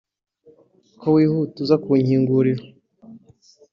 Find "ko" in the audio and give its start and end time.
0.99-1.07